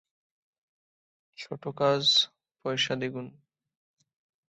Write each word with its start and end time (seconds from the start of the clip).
ছোট 1.37 1.63
কাজ, 1.77 2.03
পয়সা 2.65 2.93
দ্বিগুণ। 2.95 3.27